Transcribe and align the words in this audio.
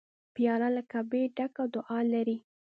پیاله 0.35 0.69
له 0.75 0.81
کعبې 0.91 1.23
ډکه 1.35 1.63
دعا 1.73 1.99
لري. 2.13 2.37